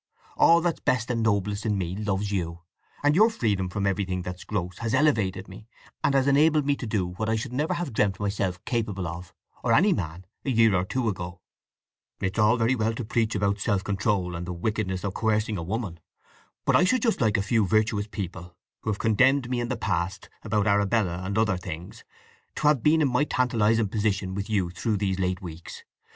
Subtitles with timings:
[0.35, 2.61] All that's best and noblest in me loves you,
[3.03, 5.67] and your freedom from everything that's gross has elevated me,
[6.03, 9.31] and enabled me to do what I should never have dreamt myself capable of,
[9.63, 11.39] or any man, a year or two ago.
[12.19, 15.59] It is all very well to preach about self control, and the wickedness of coercing
[15.59, 15.99] a woman.
[16.65, 19.77] But I should just like a few virtuous people who have condemned me in the
[19.77, 22.03] past, about Arabella and other things,
[22.55, 25.83] to have been in my tantalizing position with you through these late weeks!